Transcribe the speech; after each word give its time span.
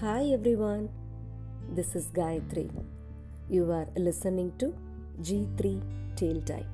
Hi 0.00 0.32
everyone, 0.32 0.88
this 1.76 1.94
is 1.94 2.10
Gayatri. 2.14 2.70
You 3.48 3.72
are 3.72 3.86
listening 3.96 4.52
to 4.58 4.74
G3 5.28 5.80
tale 6.14 6.42
Time. 6.42 6.64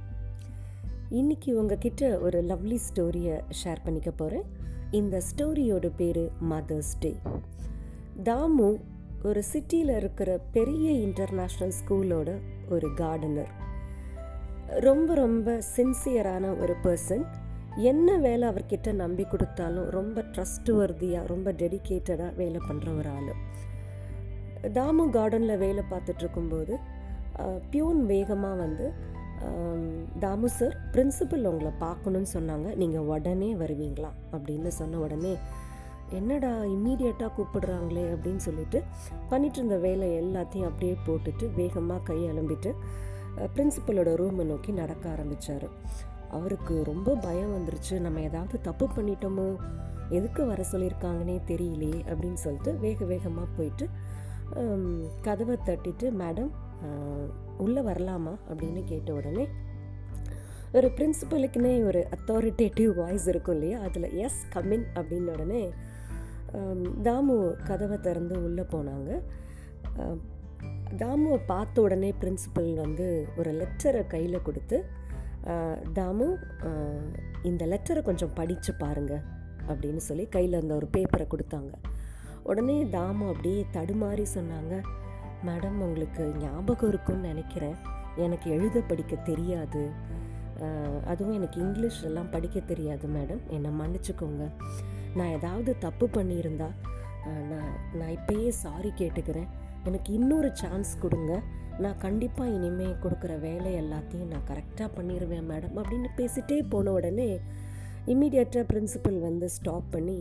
இன்னைக்கு 1.08 1.56
உங்ககிட்ட 1.56 2.18
ஒரு 2.18 2.42
lovely 2.42 2.78
ஸ்டோரியை 2.78 3.40
share 3.64 3.78
பண்ணிக்க 3.84 4.10
போகிறேன் 4.10 4.44
இந்த 4.90 5.20
ஸ்டோரியோட 5.20 5.90
பேர் 5.96 6.30
மதர்ஸ் 6.50 6.98
டே 6.98 7.16
தாமு 8.22 8.78
ஒரு 9.22 9.42
சிட்டியில் 9.52 9.96
இருக்கிற 9.96 10.38
பெரிய 10.38 11.06
இன்டர்நேஷ்னல் 11.06 11.68
ஸ்கூலோட 11.84 12.40
ஒரு 12.68 12.88
கார்டனர் 12.96 13.50
ரொம்ப 14.80 15.14
ரொம்ப 15.14 15.62
சின்சியரான 15.76 16.58
ஒரு 16.58 16.74
பர்சன் 16.82 17.49
என்ன 17.90 18.16
வேலை 18.16 18.44
அவர்கிட்ட 18.48 18.92
நம்பி 18.92 19.24
கொடுத்தாலும் 19.24 19.88
ரொம்ப 19.96 20.24
ட்ரஸ்ட்வர்தியாக 20.34 21.28
ரொம்ப 21.32 21.52
டெடிக்கேட்டடாக 21.60 22.36
வேலை 22.40 22.60
பண்ணுற 22.68 22.88
ஒரு 23.00 23.08
ஆள். 23.08 23.32
தாமு 24.78 25.04
கார்டனில் 25.16 25.62
வேலை 25.64 25.82
பார்த்துட்டு 25.92 26.22
இருக்கும்போது 26.24 26.74
பியூன் 27.70 28.00
வேகமாக 28.12 28.60
வந்து 28.64 28.86
தாமு 30.24 30.48
சார் 30.56 30.74
பிரின்சிபல் 30.94 31.48
உங்களை 31.50 31.72
பார்க்கணுன்னு 31.84 32.30
சொன்னாங்க. 32.36 32.68
நீங்கள் 32.82 33.06
உடனே 33.14 33.50
வருவீங்களா? 33.62 34.10
அப்படின்னு 34.34 34.72
சொன்ன 34.80 34.98
உடனே 34.98 35.34
என்னடா 36.18 36.50
இம்மீடியட்டாக 36.74 37.30
கூப்பிடுறாங்களே? 37.36 38.04
அப்படின்னு 38.14 38.42
சொல்லிட்டு 38.48 38.78
பண்ணிட்டு 39.30 39.58
இருந்த 39.58 39.76
வேலை 39.86 40.08
எல்லாத்தையும் 40.22 40.68
அப்படியே 40.70 40.96
போட்டுட்டு 41.06 41.46
வேகமாக 41.60 42.04
கை 42.10 42.20
அலம்பிட்டு 42.32 42.72
பிரின்சிபலோட 43.56 44.12
ரூமை 44.20 44.44
நோக்கி 44.44 44.72
நடக்க 44.72 45.04
ஆரம்பித்தார் 45.10 45.68
அவருக்கு 46.36 46.74
ரொம்ப 46.84 47.14
பயம் 47.26 47.54
வந்துருச்சு. 47.54 47.94
நம்ம 48.06 48.20
ஏதாவது 48.20 48.56
தப்பு 48.60 48.86
பண்ணிட்டோமோ? 48.96 49.46
எதுக்கு 50.08 50.42
வர 50.46 50.60
சொல்லியிருக்காங்கன்னே 50.72 51.36
தெரியலையே 51.50 51.98
அப்படின்னு 52.10 52.40
சொல்லிட்டு 52.44 52.72
வேக 52.84 53.04
வேகமாக 53.04 53.48
போயிட்டு 53.56 53.86
கதவை 55.22 55.56
தட்டிட்டு 55.66 56.06
மேடம் 56.20 56.52
உள்ளே 57.64 57.82
வரலாமா? 57.88 58.32
அப்படின்னு 58.50 58.80
கேட்ட 58.84 59.10
உடனே 59.12 59.44
ஒரு 60.72 60.88
பிரின்சிபலுக்குன்னே 60.96 61.74
ஒரு 61.84 62.00
அத்தாரிட்டேட்டிவ் 62.16 62.90
வாய்ஸ் 62.94 63.28
இருக்கும் 63.28 63.54
இல்லையா? 63.54 63.78
அதில் 63.86 64.08
எஸ் 64.24 64.40
கம்மின் 64.54 64.86
அப்படின்ன 64.94 65.32
உடனே 65.36 65.62
தாமு 67.06 67.36
கதவை 67.68 67.98
திறந்து 67.98 68.36
உள்ளே 68.44 68.64
போனாங்க. 68.74 69.10
தாமுவை 71.00 71.38
பார்த்த 71.46 71.82
உடனே 71.82 72.10
பிரின்சிபல் 72.20 72.72
வந்து 72.74 73.06
ஒரு 73.36 73.50
லெட்டரை 73.60 74.02
கையில் 74.06 74.46
கொடுத்து 74.46 74.78
டாமு 75.44 75.90
தாமு 75.98 76.26
இந்த 77.42 77.62
லெட்டரை 77.66 78.02
கொஞ்சம் 78.02 78.34
படித்து 78.34 78.74
பாருங்க 78.74 79.14
அப்படின்னு 79.68 80.02
சொல்லி 80.08 80.24
கையில் 80.26 80.52
இருந்த 80.52 80.74
ஒரு 80.74 80.88
பேப்பரை 80.96 81.26
கொடுத்தாங்க. 81.26 81.72
உடனே 82.42 82.76
தாமு 82.84 83.24
அப்படியே 83.32 83.66
தடுமாறி 83.72 84.26
சொன்னாங்க 84.34 84.74
மேடம் 85.46 85.78
உங்களுக்கு 85.86 86.24
ஞாபகம் 86.38 86.88
இருக்கும்னு 86.88 87.28
நினைக்கிறேன். 87.28 87.76
எனக்கு 88.16 88.50
எழுத 88.50 88.80
படிக்க 88.80 89.16
தெரியாது. 89.16 89.82
அதுவும் 91.06 91.36
எனக்கு 91.36 91.58
இங்கிலீஷ் 91.60 92.00
எல்லாம் 92.04 92.30
படிக்க 92.30 92.60
தெரியாது 92.60 93.08
மேடம். 93.08 93.42
என்னை 93.48 93.70
மன்னிச்சுக்கோங்க. 93.80 94.44
நான் 95.16 95.34
ஏதாவது 95.36 95.70
தப்பு 95.78 96.08
பண்ணியிருந்தா 96.16 96.68
நான் 97.50 97.72
நான் 97.98 98.14
இப்பயே 98.18 98.48
சாரி 98.64 98.92
கேட்டுக்கிறேன். 98.98 99.48
எனக்கு 99.84 100.12
இன்னொரு 100.12 100.50
சான்ஸ் 100.54 100.92
கொடுங்க. 100.98 101.32
நான் 101.82 102.02
கண்டிப்பாக 102.04 102.54
இனிமேல் 102.56 103.00
கொடுக்குற 103.02 103.32
வேலை 103.40 103.70
எல்லாத்தையும் 103.82 104.32
நான் 104.32 104.48
கரெக்டாக 104.50 104.88
பண்ணிடுவேன் 104.96 105.48
மேடம் 105.50 105.78
அப்படின்னு 105.80 106.10
பேசிட்டே 106.18 106.58
போன 106.68 106.92
உடனே 106.92 107.30
இம்மீடியட்டாக 108.12 108.64
பிரின்சிபல் 108.72 109.18
வந்து 109.28 109.46
ஸ்டாப் 109.48 109.88
பண்ணி 109.90 110.18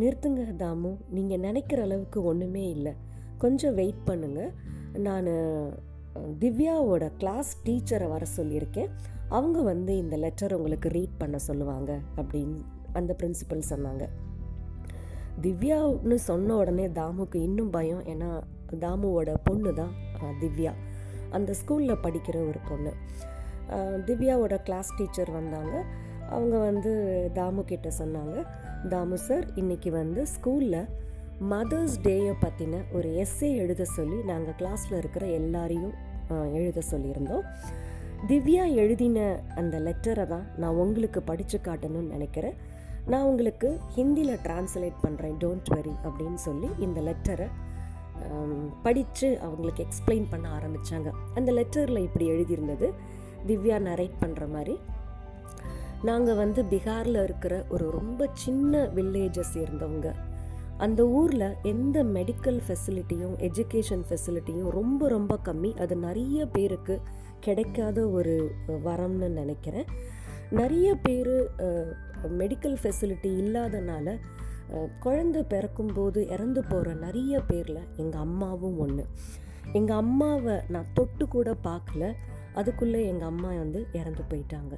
நிறுத்துங்க 0.00 0.44
தாமு 0.62 0.90
நீங்கள் 1.16 1.42
நினைக்கிற 1.46 1.82
அளவுக்கு 1.82 2.18
ஒன்றுமே 2.24 2.64
இல்லை. 2.76 2.92
கொஞ்சம் 3.38 3.74
வெயிட் 3.74 4.02
பண்ணுங்கள் 4.06 4.52
நான் 5.06 5.30
திவ்யாவோட 6.42 7.04
கிளாஸ் 7.20 7.50
டீச்சரை 7.64 8.08
வர 8.08 8.24
சொல்லியிருக்கேன். 8.36 8.90
அவங்க 9.28 9.58
வந்து 9.62 9.92
இந்த 9.96 10.16
லெட்டர் 10.16 10.56
உங்களுக்கு 10.56 10.88
ரீட் 10.88 11.20
பண்ண 11.22 11.36
சொல்லுவாங்க 11.48 11.92
அப்படின்னு 12.16 12.60
அந்த 12.92 13.12
பிரின்சிபல் 13.20 13.68
சொன்னாங்க. 13.70 14.04
திவ்யான்னு 15.42 16.16
சொன்ன 16.28 16.56
உடனே 16.56 16.86
தாமுக்கு 16.98 17.38
இன்னும் 17.48 17.70
பயம். 17.76 18.02
ஏன்னா 18.12 18.30
தாமுவோட 18.84 19.30
பொண்ணு 19.48 19.70
தான் 19.80 19.94
திவ்யா. 20.42 20.72
அந்த 21.36 21.50
ஸ்கூலில் 21.60 22.02
படிக்கிற 22.04 22.36
ஒரு 22.50 22.60
பொண்ணு. 22.70 22.92
திவ்யாவோட 24.08 24.54
கிளாஸ் 24.66 24.90
டீச்சர் 24.98 25.30
வந்தாங்க. 25.38 25.74
அவங்க 26.34 26.56
வந்து 26.68 26.92
தாமு 27.38 27.62
கிட்ட 27.70 27.88
சொன்னாங்க 28.00 28.36
தாமு 28.92 29.16
சார் 29.26 29.46
இன்னைக்கு 29.60 29.90
வந்து 30.00 30.20
ஸ்கூலில் 30.34 30.80
மதர்ஸ் 31.52 31.96
டேயை 32.06 32.34
பற்றின 32.42 32.80
ஒரு 32.96 33.08
எஸ்ஸே 33.22 33.48
எழுத 33.62 33.84
சொல்லி 33.96 34.18
நாங்கள் 34.30 34.56
கிளாஸில் 34.60 34.98
இருக்கிற 35.00 35.24
எல்லாரையும் 35.40 35.94
எழுத 36.58 36.82
சொல்லியிருந்தோம். 36.90 37.46
திவ்யா 38.28 38.64
எழுதின 38.82 39.18
அந்த 39.60 39.78
லெட்டரை 39.86 40.24
தான் 40.26 40.46
நான் 40.62 40.78
உங்களுக்கு 40.84 41.22
படித்து 41.30 41.58
காட்டணும்னு 41.66 42.14
நினைக்கிறேன். 42.16 42.56
நான் 43.06 43.22
உங்களுக்கு 43.22 43.68
ஹிந்தியில் 43.96 44.40
டிரான்ஸ்லேட் 44.44 45.02
பண்ணுறேன் 45.02 45.36
டோன்ட் 45.38 45.70
வெரி 45.74 45.94
அப்படின்னு 46.04 46.40
சொல்லி 46.48 46.68
இந்த 46.78 47.00
லெட்டரை 47.00 47.48
படித்து 48.82 49.28
அவங்களுக்கு 49.40 49.86
எக்ஸ்பிளைன் 49.86 50.26
பண்ண 50.30 50.46
ஆரம்பித்தாங்க 50.58 51.08
அந்த 51.34 51.52
லெட்டரில் 51.52 51.98
இப்படி 51.98 52.30
எழுதியிருந்தது 52.30 52.88
திவ்யா 53.46 53.78
நரேட் 53.88 54.16
பண்ணுற 54.20 54.44
மாதிரி 54.50 54.76
நாங்கள் 56.02 56.36
வந்து 56.36 56.62
பீகாரில் 56.62 57.22
இருக்கிற 57.22 57.64
ஒரு 57.68 57.90
ரொம்ப 57.90 58.28
சின்ன 58.32 58.82
வில்லேஜை 58.94 59.44
சேர்ந்தவங்க. 59.54 60.08
அந்த 60.78 61.00
ஊரில் 61.08 61.56
எந்த 61.62 62.04
மெடிக்கல் 62.04 62.58
ஃபெசிலிட்டியும் 62.66 63.36
எஜுகேஷன் 63.48 64.04
ஃபெசிலிட்டியும் 64.08 64.68
ரொம்ப 64.68 65.08
ரொம்ப 65.08 65.38
கம்மி. 65.44 65.70
அது 65.78 65.96
நிறைய 65.96 66.46
பேருக்கு 66.46 67.00
கிடைக்காத 67.40 68.08
ஒரு 68.08 68.34
வரம்னு 68.68 69.28
நினைக்கிறேன். 69.40 69.86
நிறைய 70.50 70.88
பேர் 70.94 71.34
மெடிக்கல் 72.28 72.76
ஃபெசிலிட்டி 72.82 73.30
இல்லாதனால 73.42 74.16
குழந்த 75.00 75.42
பிறக்கும்போது 75.42 76.28
இறந்து 76.28 76.64
போகிற 76.64 76.94
நிறைய 76.94 77.40
பேரில் 77.40 77.88
எங்கள் 77.96 78.20
அம்மாவும் 78.20 78.78
ஒன்று 78.78 79.04
எங்கள் 79.72 79.96
அம்மாவை 79.96 80.60
நான் 80.68 80.92
தொட்டு 80.94 81.28
கூட 81.28 81.56
பார்க்கல 81.62 82.12
அதுக்குள்ளே 82.54 83.06
எங்கள் 83.06 83.28
அம்மா 83.28 83.48
வந்து 83.48 83.86
இறந்து 83.92 84.22
போயிட்டாங்க. 84.30 84.74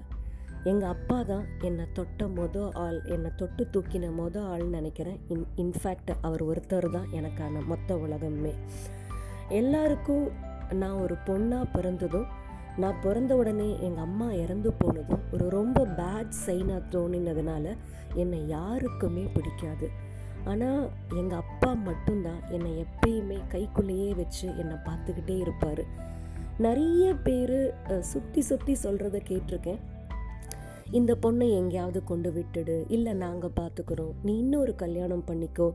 எங்கள் 0.65 0.89
அப்பா 0.89 1.23
தான் 1.23 1.45
என்னை 1.61 1.85
தொட்ட 1.93 2.27
மொத 2.27 2.73
ஆள் 2.73 3.03
என்னை 3.05 3.31
தொட்டு 3.37 3.69
தூக்கின 3.73 4.11
மொத 4.19 4.37
ஆள்னு 4.53 4.69
நினைக்கிறேன். 4.69 5.19
இன் 5.29 5.47
இன்ஃபேக்ட் 5.57 6.13
அவர் 6.21 6.43
ஒருத்தர் 6.45 6.89
தான் 6.91 7.09
எனக்கான 7.13 7.65
மொத்த 7.67 7.97
உலகமே. 7.97 8.55
எல்லாருக்கும் 9.49 10.31
நான் 10.73 11.01
ஒரு 11.01 11.17
பொண்ணாக 11.27 11.73
பிறந்ததும் 11.73 12.27
நான் 12.83 12.99
பிறந்த 13.05 13.33
உடனே 13.41 13.69
எங்கள் 13.87 14.05
அம்மா 14.07 14.27
இறந்து 14.43 14.71
போனதும் 14.81 15.23
ஒரு 15.35 15.45
ரொம்ப 15.59 15.79
பேட் 15.99 16.35
சைனாக 16.45 16.81
தோணினதுனால 16.95 17.65
என்னை 18.23 18.41
யாருக்குமே 18.57 19.25
பிடிக்காது. 19.37 19.87
ஆனால் 20.51 20.83
எங்கள் 21.21 21.41
அப்பா 21.43 21.71
மட்டும்தான் 21.87 22.43
என்னை 22.57 22.73
எப்பயுமே 22.85 23.39
கைக்குள்ளேயே 23.55 24.11
வச்சு 24.21 24.47
என்னை 24.63 24.77
பார்த்துக்கிட்டே 24.89 25.37
இருப்பார். 25.45 25.83
நிறைய 26.67 27.07
பேர் 27.27 27.59
சுற்றி 28.13 28.43
சுற்றி 28.51 28.75
சொல்கிறத 28.85 29.17
கேட்டிருக்கேன். 29.31 29.81
இந்த 30.99 31.13
பொண்ணை 31.25 31.49
எங்கேயாவது 31.61 32.01
கொண்டு 32.11 32.31
விட்டுடு 32.37 32.77
இல்லை 32.97 33.13
நாங்கள் 33.25 33.57
பார்த்துக்குறோம் 33.61 34.15
நீ 34.27 34.33
இன்னொரு 34.45 34.73
கல்யாணம் 34.85 35.27
பண்ணிக்கோ. 35.31 35.69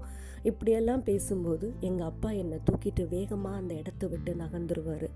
இப்படியெல்லாம் 0.50 1.04
பேசும்போது 1.10 1.66
எங்கள் 1.88 2.10
அப்பா 2.12 2.30
என்னை 2.44 2.58
தூக்கிட்டு 2.68 3.04
வேகமாக 3.16 3.60
அந்த 3.62 3.74
இடத்த 3.82 4.08
விட்டு 4.14 4.34
நகர்ந்துருவார். 4.44 5.08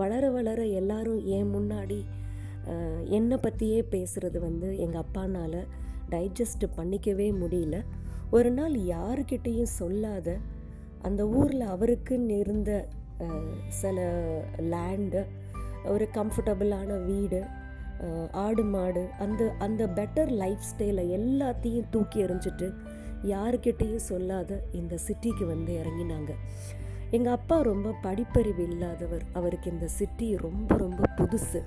வளர 0.00 0.24
வளர 0.30 0.60
எல்லாரும் 0.80 1.20
என் 1.26 1.52
முன்னாடி 1.54 1.98
என்னை 3.08 3.36
பற்றியே 3.36 3.80
பேசுகிறது 3.90 4.38
வந்து 4.38 4.68
எங்கள் 4.78 5.02
அப்பானால் 5.02 5.60
டைஜஸ்ட் 6.10 6.64
பண்ணிக்கவே 6.76 7.28
முடியல. 7.42 7.76
ஒரு 8.30 8.50
நாள் 8.50 8.74
யாருக்கிட்டேயும் 8.88 9.74
சொல்லாத 9.78 10.28
அந்த 11.02 11.22
ஊரில் 11.28 11.64
அவருக்குன்னு 11.66 12.36
இருந்த 12.38 12.70
சில 13.68 13.98
லேண்டு 14.70 15.20
ஒரு 15.84 16.06
கம்ஃபர்டபுளான 16.14 16.90
வீடு 17.04 17.40
ஆடு 18.44 18.64
மாடு 18.64 19.02
அந்த 19.18 19.42
அந்த 19.58 19.82
பெட்டர் 19.98 20.30
லைஃப் 20.34 20.66
ஸ்டைலை 20.70 21.04
எல்லாத்தையும் 21.18 21.90
தூக்கி 21.90 22.18
எறிஞ்சிட்டு 22.24 22.68
யாருக்கிட்டேயும் 23.24 24.06
சொல்லாத 24.10 24.60
இந்த 24.72 24.94
சிட்டிக்கு 25.06 25.46
வந்து 25.46 25.72
இறங்கினாங்க 25.80 26.32
எங்கள் 27.16 27.32
அப்பா 27.32 27.56
ரொம்ப 27.60 27.94
படிப்பறிவு 28.02 28.62
இல்லாதவர். 28.70 29.22
அவருக்கு 29.32 29.70
இந்த 29.70 29.86
சிட்டி 29.88 30.26
ரொம்ப 30.36 30.76
ரொம்ப 30.76 31.02
புதுசு. 31.16 31.60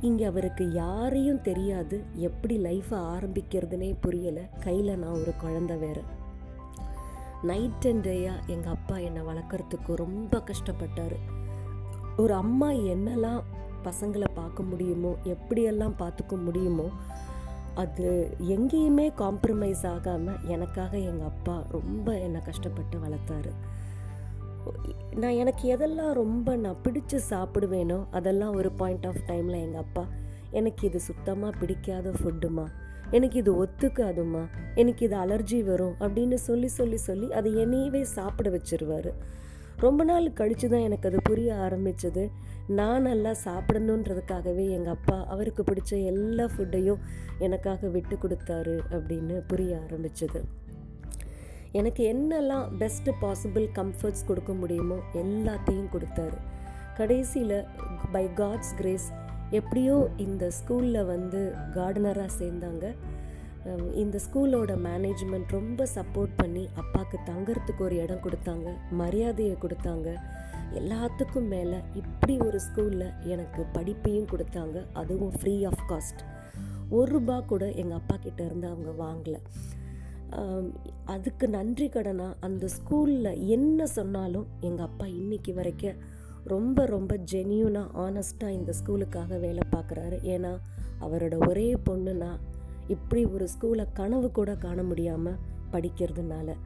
இங்கே 0.00 0.24
அவருக்கு 0.24 0.64
யாரையும் 0.72 1.42
தெரியாது. 1.42 1.96
எப்படி 2.28 2.54
லைஃப்பை 2.58 2.98
ஆரம்பிக்கிறதுனே 3.14 3.90
புரியலை. 4.06 4.44
கையில் 4.64 4.98
நான் 4.98 5.20
ஒரு 5.20 5.32
குழந்தை 5.40 5.76
வேறு. 5.76 6.02
நைட் 7.42 7.86
அண்ட் 7.90 8.06
டேயாக 8.06 8.44
எங்கள் 8.46 8.72
அப்பா 8.72 8.96
என்னை 8.98 9.22
வளர்க்குறதுக்கு 9.22 9.94
ரொம்ப 9.94 10.42
கஷ்டப்பட்டார். 10.50 11.16
ஒரு 12.16 12.34
அம்மா 12.34 12.70
என்னெல்லாம் 12.70 13.40
பசங்களை 13.84 14.28
பார்க்க 14.34 14.62
முடியுமோ 14.62 15.12
எப்படியெல்லாம் 15.24 15.96
பார்த்துக்க 16.02 16.34
முடியுமோ 16.44 16.88
அது 17.74 18.08
எங்கேயுமே 18.56 19.06
காம்ப்ரமைஸ் 19.22 19.86
ஆகாமல் 19.86 20.42
எனக்காக 20.46 20.92
எங்கள் 21.10 21.26
அப்பா 21.26 21.56
ரொம்ப 21.70 22.18
என்னை 22.18 22.40
கஷ்டப்பட்டு 22.40 22.98
வளர்த்தாரு. 22.98 23.52
நான் 25.14 25.32
எனக்கு 25.32 25.76
எதெல்லாம் 25.76 26.12
ரொம்ப 26.12 26.56
நான் 26.56 26.80
பிடிச்சு 26.82 27.20
சாப்பிடுவேனோ 27.30 28.06
அதெல்லாம் 28.10 28.56
ஒரு 28.56 28.72
பாயிண்ட் 28.72 29.06
ஆஃப் 29.06 29.22
டைமில் 29.26 29.60
எங்கள் 29.60 29.80
அப்பா 29.80 30.08
எனக்கு 30.50 30.86
இது 30.86 31.00
சுத்தமாக 31.00 31.58
பிடிக்காத 31.58 32.10
ஃபுட்டுமா 32.10 32.66
எனக்கு 33.10 33.38
இது 33.38 33.64
ஒத்துக்காதுமா 33.64 34.48
எனக்கு 34.74 35.04
இது 35.04 35.16
அலர்ஜி 35.16 35.64
வரும் 35.64 35.94
அப்படின்னு 36.00 36.34
சொல்லி 36.34 36.68
சொல்லி 36.68 36.96
சொல்லி 36.96 37.32
அதை 37.32 37.54
என்னையவே 37.54 38.02
சாப்பிட 38.02 38.50
வச்சிருவார். 38.50 39.12
ரொம்ப 39.80 40.04
நாள் 40.04 40.32
கழித்து 40.32 40.68
தான் 40.68 40.80
எனக்கு 40.80 41.08
அது 41.08 41.18
புரிய 41.22 41.54
ஆரம்பித்தது 41.54 42.30
நான் 42.66 43.02
நல்லா 43.02 43.34
சாப்பிடணுன்றதுக்காகவே 43.44 44.70
எங்கள் 44.70 44.92
அப்பா 44.92 45.24
அவருக்கு 45.28 45.62
பிடிச்ச 45.62 46.04
எல்லா 46.04 46.44
ஃபுட்டையும் 46.44 47.00
எனக்காக 47.38 47.88
விட்டு 47.88 48.16
கொடுத்தாரு 48.16 48.76
அப்படின்னு 48.90 49.46
புரிய 49.46 49.80
ஆரம்பித்தது 49.84 50.42
எனக்கு 51.78 52.02
என்னெல்லாம் 52.12 52.66
பெஸ்ட்டு 52.80 53.12
பாசிபிள் 53.22 53.64
கம்ஃபர்ட்ஸ் 53.78 54.26
கொடுக்க 54.28 54.52
முடியுமோ 54.60 54.98
எல்லாத்தையும் 55.22 55.88
கொடுத்தாரு. 55.94 56.38
கடைசியில் 56.98 57.58
பை 58.14 58.24
காட்ஸ் 58.40 58.74
கிரேஸ் 58.80 59.08
எப்படியோ 59.58 59.96
இந்த 60.26 60.44
ஸ்கூலில் 60.58 61.08
வந்து 61.12 61.40
கார்டனராக 61.76 62.30
சேர்ந்தாங்க. 62.40 62.84
இந்த 64.02 64.16
ஸ்கூலோட 64.26 64.72
மேனேஜ்மெண்ட் 64.86 65.54
ரொம்ப 65.58 65.86
சப்போர்ட் 65.96 66.34
பண்ணி 66.40 66.64
அப்பாவுக்கு 66.80 67.18
தங்கறதுக்கு 67.30 67.82
ஒரு 67.88 67.96
இடம் 68.04 68.24
கொடுத்தாங்க 68.26 68.70
மரியாதையை 69.02 69.56
கொடுத்தாங்க. 69.64 70.08
எல்லாத்துக்கும் 70.80 71.50
மேலே 71.54 71.78
இப்படி 72.00 72.34
ஒரு 72.48 72.58
ஸ்கூலில் 72.66 73.14
எனக்கு 73.34 73.62
படிப்பையும் 73.76 74.30
கொடுத்தாங்க 74.32 74.78
அதுவும் 75.02 75.34
ஃப்ரீ 75.38 75.54
ஆஃப் 75.70 75.86
காஸ்ட் 75.92 76.22
ஒரு 76.98 77.08
ரூபா 77.14 77.36
கூட 77.52 77.64
எங்கள் 77.82 77.98
அப்பா 78.00 78.16
கிட்ட 78.16 78.40
இருந்து 78.48 78.66
அவங்க 78.72 78.90
வாங்கலை. 79.04 79.40
அதுக்கு 81.04 81.48
நன்றி 81.48 81.88
கடனா? 81.88 82.34
அந்த 82.40 82.66
ஸ்கூலில் 82.66 83.46
என்ன 83.46 83.86
சொன்னாலும் 83.86 84.46
எங்கள் 84.60 84.86
அப்பா 84.86 85.06
இன்னைக்கு 85.06 85.54
வரைக்கும் 85.54 85.96
ரொம்ப 86.44 86.86
ரொம்ப 86.86 87.18
ஜென்யூனாக 87.32 87.94
ஆனஸ்ட்டாக 87.94 88.48
இந்த 88.48 88.72
ஸ்கூலுக்காக 88.84 89.40
வேலை 89.40 89.62
பார்க்குறாரு. 89.76 90.18
ஏன்னா 90.22 90.58
அவரோட 91.00 91.48
ஒரே 91.48 91.76
பொண்ணுனா 91.90 92.38
இப்படி 92.88 93.24
ஒரு 93.24 93.48
ஸ்கூலை 93.54 93.86
கனவு 93.92 94.30
கூட 94.30 94.54
காண 94.54 94.82
முடியாமல் 94.82 95.38
படிக்கிறதுனால. 95.72 96.56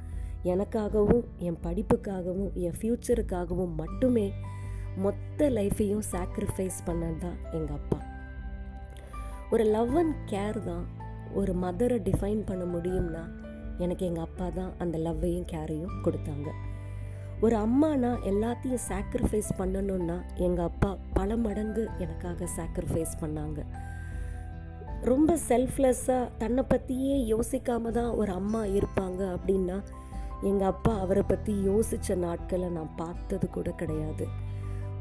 எனக்காகவும் 0.44 1.24
என் 1.38 1.58
படிப்புக்காகவும் 1.62 2.52
என் 2.54 2.76
ஃப்யூச்சருக்காகவும் 2.80 3.74
மட்டுமே 3.74 4.32
மொத்த 4.96 5.50
லைஃப்பையும் 5.50 6.02
சாக்ரிஃபைஸ் 6.12 6.78
பண்ணது 6.86 7.18
தான் 7.18 7.38
எங்கள் 7.52 7.76
அப்பா. 7.76 7.98
ஒரு 9.50 9.64
லவ் 9.64 9.96
அண்ட் 9.96 10.14
கேர் 10.30 10.62
தான் 10.62 10.86
ஒரு 11.34 11.52
மதரை 11.52 11.98
டிஃபைன் 11.98 12.46
பண்ண 12.46 12.64
முடியும்னா 12.64 13.22
எனக்கு 13.78 14.06
எங்கள் 14.06 14.24
அப்பா 14.24 14.48
தான் 14.48 14.72
அந்த 14.78 14.98
லவ்வையும் 14.98 15.48
கேரையும் 15.52 15.98
கொடுத்தாங்க. 16.04 16.48
ஒரு 17.40 17.56
அம்மானா 17.56 18.10
எல்லாத்தையும் 18.30 18.84
சாக்ரிஃபைஸ் 18.88 19.50
பண்ணணும்னா 19.58 20.16
எங்கள் 20.46 20.64
அப்பா 20.64 20.96
பல 21.12 21.36
மடங்கு 21.36 21.88
எனக்காக 21.98 22.48
சாக்ரிஃபைஸ் 22.56 23.14
பண்ணாங்க. 23.20 23.60
ரொம்ப 25.02 25.38
செல்ஃப்லெஸ்ஸாக 25.48 26.30
தன்னை 26.38 26.64
பற்றியே 26.68 27.16
யோசிக்காம 27.34 27.90
தான் 27.90 28.10
ஒரு 28.10 28.32
அம்மா 28.32 28.62
இருப்பாங்க 28.78 29.20
அப்படின்னா 29.36 29.76
எங்கள் 30.42 30.68
அப்பா 30.68 30.92
அவரை 30.98 31.22
பற்றி 31.22 31.52
யோசித்த 31.68 32.16
நாட்களை 32.24 32.68
நான் 32.68 32.92
பார்த்தது 32.96 33.48
கூட 33.50 33.70
கிடையாது. 33.70 34.26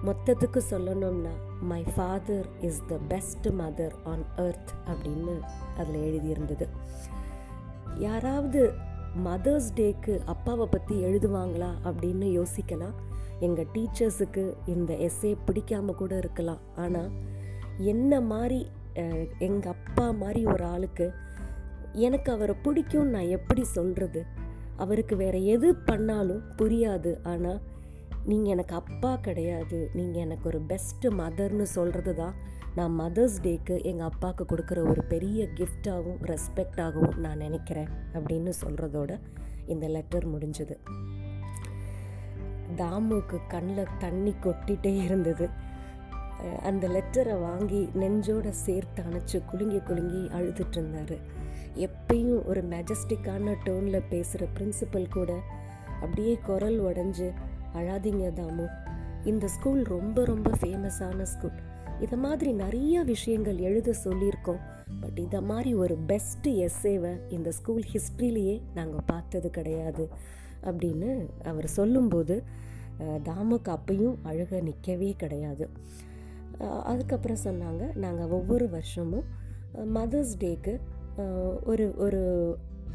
மொத்தத்துக்கு 0.07 0.61
சொல்லணும்னா 0.69 1.33
my 1.61 1.83
father 1.95 2.47
is 2.61 2.81
the 2.87 2.97
best 3.07 3.47
mother 3.59 3.95
on 4.03 4.25
earth 4.45 4.73
அப்படின்னு 4.91 5.35
அதில் 5.77 6.03
எழுதியிருந்தது. 6.09 6.67
யாராவது 7.99 8.61
மதர்ஸ் 9.25 9.69
டேக்கு 9.75 10.13
அப்பாவை 10.33 10.65
பற்றி 10.71 10.95
எழுதுவாங்களா 11.07 11.69
அப்படின்னு 11.89 12.27
யோசிக்கலாம். 12.39 12.95
எங்கள் 13.39 13.69
டீச்சர்ஸுக்கு 13.73 14.43
இந்த 14.73 14.91
எஸ்ஸே 15.07 15.31
பிடிக்காமல் 15.45 15.97
கூட 16.01 16.13
இருக்கலாம். 16.17 16.61
ஆனால் 16.83 17.09
என்ன 17.93 18.21
மாதிரி 18.31 18.59
எங்கள் 19.47 19.73
அப்பா 19.75 20.05
மாதிரி 20.21 20.41
ஒரு 20.53 20.65
ஆளுக்கு 20.73 21.07
எனக்கு 22.07 22.29
அவரை 22.35 22.55
பிடிக்கும் 22.65 23.11
நான் 23.15 23.33
எப்படி 23.37 23.63
சொல்கிறது 23.77 24.21
அவருக்கு 24.83 25.15
வேறு 25.23 25.39
எது 25.55 25.69
பண்ணாலும் 25.89 26.43
புரியாது. 26.57 27.11
ஆனால் 27.33 27.59
நீங்கள் 28.29 28.53
எனக்கு 28.53 28.75
அப்பா 28.75 29.11
கிடையாது. 29.27 29.77
நீங்கள் 29.97 30.23
எனக்கு 30.25 30.45
ஒரு 30.51 30.59
பெஸ்ட்டு 30.71 31.11
மதர்னு 31.19 31.65
சொல்கிறது 31.75 32.13
தான் 32.15 32.35
நான் 32.77 32.95
மதர்ஸ் 33.01 33.37
டேக்கு 33.45 33.75
எங்கள் 33.91 34.07
அப்பாவுக்கு 34.09 34.43
கொடுக்குற 34.51 34.79
ஒரு 34.91 35.01
பெரிய 35.13 35.43
கிஃப்டாகவும் 35.59 36.19
ரெஸ்பெக்டாகவும் 36.31 37.15
நான் 37.25 37.43
நினைக்கிறேன் 37.45 37.91
அப்படின்னு 38.13 38.51
சொல்கிறதோட 38.63 39.13
இந்த 39.73 39.85
லெட்டர் 39.95 40.27
முடிஞ்சது. 40.33 40.75
தாமுக்கு 42.81 43.37
கண்ணில் 43.53 43.95
தண்ணி 44.03 44.33
கொட்டிகிட்டே 44.45 44.93
இருந்தது. 45.05 45.47
அந்த 46.69 46.85
லெட்டரை 46.95 47.35
வாங்கி 47.47 47.79
நெஞ்சோட 48.01 48.47
சேர்த்து 48.65 49.03
அணைச்சி 49.07 49.37
குலுங்கி 49.51 49.79
குலுங்கி 49.87 50.21
அழுதுட்டு 50.37 50.77
இருந்தார். 50.79 51.17
எப்பயும் 51.85 52.41
ஒரு 52.49 52.61
மெஜஸ்டிக்கான 52.73 53.55
டோனில் 53.65 54.07
பேசுகிற 54.11 54.43
பிரின்சிபல் 54.57 55.13
கூட 55.15 55.31
அப்படியே 56.01 56.33
குரல் 56.47 56.79
உடஞ்சு 56.89 57.27
அழாதீங்க 57.79 58.27
தாமு. 58.39 58.67
இந்த 59.31 59.45
ஸ்கூல் 59.55 59.81
ரொம்ப 59.95 60.25
ரொம்ப 60.25 60.49
ஃபேமஸான 60.61 61.21
ஸ்கூல் 61.33 61.57
இதை 61.99 62.17
மாதிரி 62.25 62.51
நிறைய 62.63 62.95
விஷயங்கள் 63.03 63.59
எழுத 63.67 63.93
சொல்லியிருக்கோம். 64.03 64.61
பட் 65.01 65.19
இதை 65.25 65.39
மாதிரி 65.41 65.71
ஒரு 65.83 65.95
பெஸ்ட்டு 66.09 66.51
எஸ்ஸேவை 66.65 67.13
இந்த 67.29 67.49
ஸ்கூல் 67.59 67.85
ஹிஸ்ட்ரிலேயே 67.93 68.55
நாங்கள் 68.73 69.07
பார்த்தது 69.11 69.49
கிடையாது. 69.49 70.05
அப்படின்னு 70.69 71.09
அவர் 71.43 71.67
சொல்லும்போது 71.77 72.35
தாமுக்கு 73.27 73.69
அப்பையும் 73.75 74.15
அழுக 74.29 74.61
நிற்கவே 74.67 75.09
கிடையாது. 75.23 75.65
அதுக்கப்புறம் 76.91 77.43
சொன்னாங்க 77.43 77.83
நாங்கள் 77.95 78.33
ஒவ்வொரு 78.37 78.67
வருஷமும் 78.69 79.27
மதர்ஸ் 79.95 80.33
டேக்கு 80.39 80.73
ஒரு 81.63 81.85
ஒரு 82.05 82.21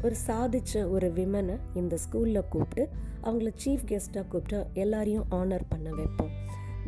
ஒரு 0.03 0.15
சாதிச்ச 0.27 0.89
ஒரு 0.89 1.11
விமனை 1.15 1.59
இந்த 1.73 1.97
ஸ்கூலில் 2.03 2.47
கூப்பிட்டு 2.49 2.89
அவங்கள 3.23 3.49
சீஃப் 3.65 3.85
கெஸ்ட்டாக 3.87 4.27
கூப்பிட்டு 4.27 4.67
எல்லாரையும் 4.73 5.25
ஆனர் 5.31 5.65
பண்ண 5.69 5.89
வைப்போம். 5.89 6.33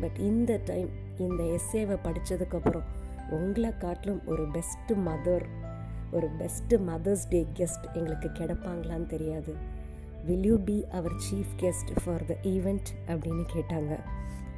பட் 0.00 0.16
இந்த 0.16 0.60
டைம் 0.64 0.88
இந்த 1.18 1.42
எஸ்ஏவை 1.42 1.98
படித்ததுக்கப்புறம் 2.04 2.86
உங்களை 3.30 3.70
காட்டிலும் 3.78 4.26
ஒரு 4.26 4.48
பெஸ்ட்டு 4.48 4.96
மதர் 5.06 5.46
ஒரு 6.12 6.28
பெஸ்ட்டு 6.38 6.76
மதர்ஸ் 6.88 7.24
டே 7.28 7.46
கெஸ்ட் 7.56 7.86
எங்களுக்கு 7.92 8.28
கிடைப்பாங்களான்னு 8.28 9.06
தெரியாது. 9.06 9.54
Will 10.24 10.44
you 10.44 10.58
be 10.58 10.86
our 10.90 11.16
chief 11.28 11.54
guest 11.60 11.92
for 12.04 12.24
the 12.24 12.36
event 12.42 12.90
அப்படின்னு 13.06 13.44
கேட்டாங்க. 13.54 13.98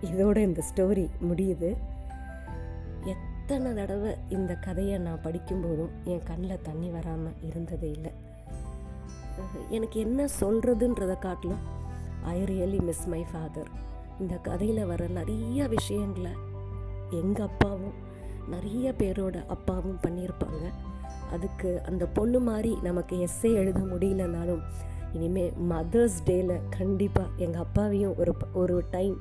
இதோட 0.02 0.36
இந்த 0.36 0.62
ஸ்டோரி 0.74 1.08
முடியுது. 1.28 1.76
எத்தனை 3.04 3.74
தடவை 3.74 4.14
இந்த 4.28 4.54
கதையை 4.54 4.98
நான் 4.98 5.22
படிக்கும்போதும் 5.24 5.94
என் 6.04 6.22
கண்ணில் 6.22 6.62
தண்ணி 6.62 6.88
வராமல் 6.88 7.38
இருந்ததே 7.42 7.90
இல்லை. 7.90 8.12
எனக்கு 9.68 10.00
என்ன 10.00 10.28
சொல்கிறதுன்றதை 10.40 11.18
காட்டிலும் 11.18 11.64
I 12.24 12.42
really 12.42 12.80
miss 12.82 13.06
my 13.06 13.26
father 13.32 13.70
இந்த 14.20 14.36
கதையில் 14.36 14.86
வர 14.86 15.06
நிறைய 15.06 15.66
விஷயங்களை 15.66 16.30
எங்கள் 17.10 17.46
அப்பாவும் 17.46 18.06
நிறைய 18.48 18.94
பேரோட 18.98 19.46
அப்பாவும் 19.46 19.98
பண்ணியிருப்பாங்க. 20.06 20.72
அதுக்கு 21.32 21.82
அந்த 21.86 22.06
பொண்ணு 22.06 22.40
மாதிரி 22.40 22.78
நமக்கு 22.82 23.26
எஸ்ஸே 23.26 23.54
எழுத 23.54 23.80
முடியலனாலும் 23.80 24.62
இனிமேல் 25.12 25.52
மதர்ஸ் 25.70 26.18
டேயில் 26.26 26.60
கண்டிப்பாக 26.70 27.28
எங்கள் 27.36 27.60
அப்பாவையும் 27.60 28.16
ஒரு 28.16 28.34
ஒரு 28.52 28.84
டைம் 28.90 29.16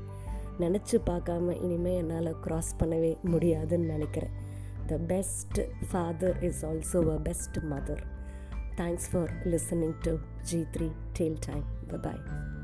நினச்சி 0.60 0.98
பார்க்காம 1.06 1.62
இனிமேல் 1.62 1.96
என்னால் 1.96 2.36
க்ராஸ் 2.46 2.78
பண்ணவே 2.80 3.22
முடியாதுன்னு 3.22 3.86
நினைக்கிறேன். 3.86 4.32
The 4.86 4.96
best 4.96 5.60
father 5.92 6.44
is 6.44 6.66
also 6.66 7.10
a 7.10 7.20
best 7.24 7.58
mother 7.70 8.04
Thanks 8.78 9.08
for 9.08 9.28
listening 9.44 9.96
to 10.04 10.20
G3 10.46 10.94
Tail 11.16 11.36
Time. 11.38 11.66
Bye 11.90 11.98
bye. 11.98 12.57